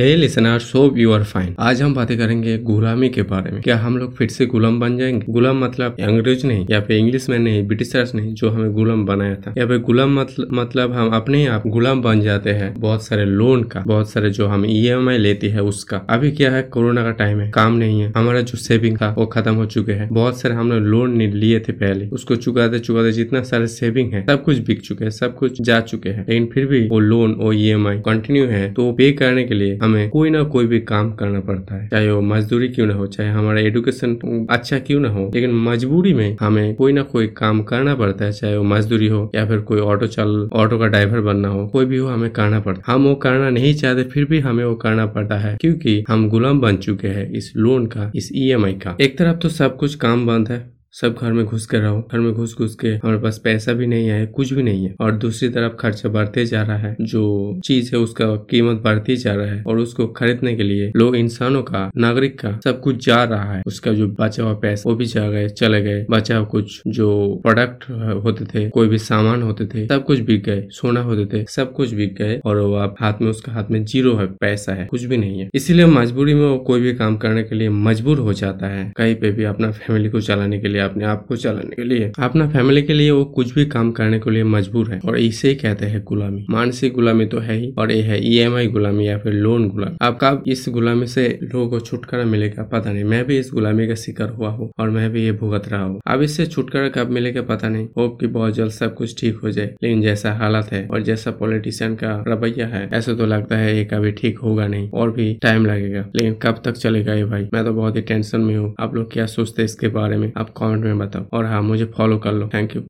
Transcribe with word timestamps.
Hey 0.00 0.16
listener 0.16 0.58
so 0.58 0.94
you 0.96 1.12
are 1.12 1.22
fine 1.22 1.54
आज 1.58 1.82
हम 1.82 1.94
बातें 1.94 2.18
करेंगे 2.18 2.58
गुलामी 2.58 3.08
के 3.08 3.22
बारे 3.22 3.50
में। 3.50 3.62
क्या 3.62 3.76
हम 3.76 3.98
लोग 3.98 4.14
फिर 4.16 4.28
से 4.28 4.46
गुलाम 4.46 4.80
बन 4.80 4.96
जाएँगे? 4.98 5.32
गुलाम 5.32 5.64
मतलब 5.64 5.96
अंग्रेज़ 6.00 6.46
नहीं 6.46 6.66
या 6.70 6.80
फिर 6.80 6.96
इंग्लिश 6.96 7.28
में 7.28 7.38
नहीं 7.38 7.66
ब्रिटिशर्स 7.66 8.14
नहीं 8.14 8.34
जो 8.34 8.50
हमें 8.50 8.72
गुलाम 8.72 9.04
बनाया 9.06 9.34
था। 9.34 9.54
या 9.58 9.66
फिर 9.66 9.78
गुलाम 9.78 10.20
मतलब, 10.20 10.48
मतलब 10.52 10.92
हम 10.92 11.08
अपने 11.08 11.46
आप 11.46 11.62
गुलाम 11.66 12.02
बन 12.02 12.20
जाते 12.20 12.50
हैं। 12.50 12.72
बहुत 12.80 13.04
सारे 13.06 13.24
लोन 13.24 13.62
का 13.64 13.80
बहुत 13.80 14.10
सारे 14.10 14.30
जो 14.30 14.46
हम 14.46 14.64
ई 14.66 14.88
आई 14.88 15.18
लेते 15.18 15.48
हैं 15.48 15.60
उसका। 15.60 15.96
अभी 16.10 16.30
क्या 16.30 16.50
है 16.50 16.62
कोरोना 16.62 17.02
का 17.02 17.10
टाइम 17.10 17.40
है 17.40 17.50
काम 17.50 17.76
नहीं 17.76 18.00
है। 18.00 18.12
हमारा 18.16 18.40
जो 18.40 18.58
सेविंग 18.58 18.96
था 18.96 19.14
वो 19.18 19.26
खत्म 19.26 19.54
हो 19.54 19.66
चुके 19.66 19.92
हैं। 19.92 20.08
बहुत 20.12 20.40
सारे 20.40 20.54
हमने 20.54 20.80
लोन 20.80 21.20
लिए 21.20 21.60
थे 21.60 21.72
पहले। 21.72 22.08
उसको 22.08 22.36
चुकाते 22.36 22.78
चुकाते 22.78 23.12
जितना 23.12 23.42
सारे 23.42 23.66
सेविंग 23.66 24.12
है 24.12 24.24
सब 24.26 24.42
कुछ 24.42 24.58
बिक 24.58 24.80
चुके 24.80 25.04
हैं 25.04 25.10
सब 25.10 25.36
कुछ 25.36 25.62
जा 25.62 25.80
चुके 25.80 26.08
हैं। 26.08 26.26
लेकिन 26.28 26.48
फिर 26.54 26.66
भी 26.66 26.86
वो 26.88 26.98
लोन 26.98 27.34
वो 27.34 27.52
ई 27.52 27.68
एम 27.68 27.86
आई 27.88 27.98
कंटिन्यू 27.98 28.46
है 28.46 28.72
तो 28.72 28.90
पे 28.92 29.12
करने 29.12 29.44
के 29.44 29.54
लिए 29.54 29.78
हमें 29.82 29.89
कोई 30.10 30.30
ना 30.30 30.42
कोई 30.42 30.66
भी 30.66 30.80
काम 30.80 31.12
करना 31.12 31.40
पड़ता 31.40 31.74
है। 31.74 31.88
चाहे 31.88 32.10
वो 32.10 32.20
मजदूरी 32.20 32.68
क्यों 32.68 32.86
ना 32.86 32.94
हो, 32.94 33.06
चाहे 33.06 33.28
हमारा 33.30 33.60
एडुकेशन 33.60 34.46
अच्छा 34.50 34.78
क्यों 34.78 35.00
ना 35.00 35.08
हो, 35.08 35.30
लेकिन 35.34 35.52
मजबूरी 35.64 36.14
में 36.14 36.36
हमें 36.40 36.74
कोई 36.74 36.92
ना 36.92 37.02
कोई 37.02 37.26
काम 37.36 37.62
करना 37.62 37.94
पड़ता 37.94 38.24
है, 38.24 38.32
चाहे 38.32 38.56
वो 38.56 38.64
मजदूरी 38.64 39.06
हो 39.06 39.30
या 39.34 39.46
फिर 39.46 39.58
कोई 39.60 39.80
ऑटो 39.80 40.06
चल, 40.06 40.48
ऑटो 40.52 40.78
का 40.78 40.86
ड्राइवर 40.86 41.20
बनना 41.20 41.48
हो, 41.48 41.66
कोई 41.66 41.84
भी 41.84 41.96
हो 41.96 42.08
हमें 42.08 42.30
करना 42.30 42.60
पड़ता 42.60 42.82
है। 42.88 42.94
हम 42.94 43.04
वो 43.04 43.14
करना 43.14 43.50
नहीं 43.50 43.74
चाहते, 43.74 44.02
फिर 44.04 44.24
भी 44.24 44.40
हमें 44.40 44.64
वो 44.64 44.74
करना 44.74 45.06
पड़ता 45.06 45.38
है, 45.38 45.56
क्योंकि 45.60 46.04
हम 46.08 46.28
गुलाम 46.28 46.60
बन 46.60 46.76
चुके 46.76 47.08
हैं 47.08 47.30
इस 47.30 47.52
लोन 47.56 47.86
का, 47.86 48.10
इस 48.14 48.30
ईएमआई 48.34 48.72
का। 48.72 48.96
एक 49.00 49.18
तरफ़ 49.18 49.36
तो 49.36 49.48
सब 49.48 49.76
कुछ 49.76 49.94
काम 49.94 50.26
बंद 50.26 50.48
है 50.48 50.79
सब 50.92 51.16
घर 51.22 51.32
में 51.32 51.44
घुस 51.44 51.66
के 51.66 51.78
रहो। 51.78 52.08
घर 52.12 52.18
में 52.18 52.32
घुस 52.32 52.56
घुस 52.58 52.74
के 52.74 52.88
हमारे 52.88 53.18
पास 53.18 53.40
पैसा 53.44 53.72
भी 53.72 53.86
नहीं 53.86 54.08
है, 54.08 54.26
कुछ 54.26 54.52
भी 54.52 54.62
नहीं 54.62 54.84
है। 54.86 54.94
और 55.00 55.12
दूसरी 55.12 55.48
तरफ़ 55.48 55.72
खर्चा 55.72 56.08
बढ़ते 56.08 56.46
जा 56.46 56.62
रहा 56.62 56.76
है। 56.76 56.96
जो 57.00 57.54
चीज़ 57.64 57.96
है 57.96 58.02
उसका 58.02 58.36
कीमत 58.36 58.80
बढ़ती 58.80 59.16
जा 59.16 59.34
रहा 59.34 59.46
है। 59.46 59.64
और 59.66 59.78
उसको 59.78 60.06
खरीदने 60.06 60.56
के 60.56 60.62
लिए 60.62 60.92
लोग 60.96 61.16
इंसानों 61.16 61.62
का, 61.62 61.90
नागरिक 61.96 62.40
का 62.40 62.60
सब 62.64 62.80
कुछ 62.80 63.06
जा 63.06 63.24
रहा 63.24 63.54
है। 63.54 63.62
उसका 63.66 63.92
जो 63.92 64.08
बचा 64.20 64.42
हुआ 64.42 64.52
पैसा, 64.52 64.90
वो 64.90 64.96
भी 64.96 65.04
जा 65.04 65.30
गए, 65.30 65.48
चले 65.48 65.82
गए। 65.82 66.06
बचा 66.10 66.36
हुआ 66.36 66.46
कुछ 66.46 66.82
जो 66.86 67.40
प्रोडक्ट 67.42 67.90
होते 68.24 68.44
थे, 68.44 68.70
कोई 68.70 68.88
भी 68.88 68.98
सामान 68.98 69.42
होते 69.42 69.66
थे, 69.66 69.86
सब 69.86 70.04
कुछ 70.04 70.18
बिक 70.18 70.44
गए। 70.44 70.66
सोना 70.70 71.00
होते 71.00 71.26
थे, 71.26 71.46
सब 71.48 71.72
कुछ 71.72 71.94
बिक 71.94 72.14
गए। 72.14 72.40
और 72.44 72.60
वो 72.60 72.74
आप 72.74 72.96
हाथ 73.00 73.14
में, 73.22 73.30
उसका 73.30 73.52
हाथ 73.52 73.64
में 73.70 73.84
ज़ीरो 73.84 74.14
है, 74.14 74.26
पैसा 74.26 74.72
है, 74.72 74.86
कुछ 74.86 75.04
भी 75.04 75.16
नहीं 75.16 75.40
है। 75.40 75.50
इसीलिए 75.54 75.86
मजबूरी 75.86 76.34
में 76.34 76.46
वो 76.46 76.58
कोई 76.58 76.80
भी 76.80 76.94
काम 76.94 77.16
करने 77.16 77.42
के 77.42 77.54
लिए 77.54 77.68
मजबूर 77.68 78.18
हो 78.18 78.32
जाता 78.32 78.66
है। 78.66 78.92
कहीं 78.96 79.14
पे 79.14 79.30
भी 79.30 79.44
अपना 79.44 79.70
फैमिली 79.70 80.08
को 80.08 80.20
चलाने 80.20 80.58
के 80.58 80.68
लिए 80.68 80.79
लिए, 80.80 80.88
अपने 80.88 81.04
आप 81.04 81.24
को 81.28 81.36
चलाने 81.36 81.76
के 81.76 81.84
लिए। 81.84 82.10
अपना 82.18 82.48
फैमिली 82.50 82.82
के 82.82 82.92
लिए 82.92 83.10
वो 83.10 83.24
कुछ 83.34 83.54
भी 83.54 83.64
काम 83.66 83.90
करने 83.92 84.18
के 84.18 84.30
लिए 84.30 84.44
मजबूर 84.46 84.90
है। 84.90 85.00
और 85.08 85.18
इसे 85.18 85.54
कहते 85.54 85.86
हैं 85.86 86.02
गुलामी। 86.04 86.44
मानसिक 86.50 86.92
गुलामी 86.92 87.26
तो 87.26 87.38
है 87.38 87.56
ही, 87.56 87.72
और 87.78 87.92
ये 87.92 88.02
है 88.02 88.18
ईएमआई 88.26 88.66
गुलामी 88.66 89.06
या 89.08 89.18
फिर 89.18 89.32
लोन 89.32 89.68
गुलामी। 89.68 89.96
कब 90.20 90.44
इस 90.48 90.64
गुलामी 90.68 91.06
से 91.06 91.26
लोगों 91.42 91.68
को 91.68 91.80
छुटकारा 91.80 92.24
मिलेगा, 92.24 92.62
पता 92.62 92.92
नहीं। 92.92 93.04
मैं 93.04 93.24
भी 93.26 93.38
इस 93.38 93.50
गुलामी 93.54 93.86
का 93.88 93.94
शिकार 93.94 94.28
हुआ 94.28 94.48
हूँ, 94.48 94.70
और 94.80 94.90
मैं 94.90 95.10
भी 95.10 95.24
ये 95.24 95.32
भुगत 95.32 95.68
रहा 95.68 95.82
हूँ। 95.82 96.00
अब 96.06 96.22
इससे 96.22 96.46
छुटकारा 96.46 96.88
कब 96.88 97.10
मिलेगा, 97.10 97.42
पता 97.42 97.68
नहीं। 97.68 97.86
होप 97.98 98.16
की 98.20 98.26
बहुत 98.26 98.54
जल्द 98.54 98.72
सब 98.72 98.94
कुछ 98.94 99.20
ठीक 99.20 99.38
हो 99.42 99.50
जाए। 99.50 99.74
लेकिन 99.82 100.02
जैसा 100.02 100.32
हालत 100.32 100.72
है, 100.72 100.86
और 100.86 101.02
जैसा 101.02 101.30
पॉलिटिशियन 101.30 101.94
का 101.94 102.12
रवैया 102.28 102.66
है, 102.66 102.88
ऐसा 102.92 103.14
तो 103.14 103.26
लगता 103.26 103.56
है 103.56 103.76
ये 103.76 103.84
कभी 103.84 104.12
ठीक 104.12 104.38
होगा 104.38 104.66
नहीं, 104.66 104.88
और 104.90 105.10
भी 105.10 105.32
टाइम 105.42 105.66
लगेगा। 105.66 106.04
लेकिन 106.16 106.34
कब 106.42 106.62
तक 106.64 106.72
चलेगा 106.72 107.14
ये 107.14 107.24
भाई? 107.24 107.48
मैं 107.54 107.64
तो 107.64 107.72
बहुत 107.72 107.96
ही 107.96 108.00
टेंशन 108.02 108.40
में 108.40 108.56
हूँ। 108.56 108.74
आप 108.80 108.94
लोग 108.94 109.12
क्या 109.12 109.26
सोचते 109.26 109.62
हैं 109.62 109.64
इसके 109.64 109.88
बारे 109.90 110.16
में? 110.16 110.32
आप 110.36 110.50
कमेंट 110.70 110.84
में 110.84 110.98
बताओ। 110.98 111.26
और 111.32 111.44
हाँ 111.44 111.62
मुझे 111.62 111.84
फॉलो 111.96 112.18
कर 112.18 112.32
लो। 112.32 112.48
Thank 112.54 112.76
you 112.76 112.82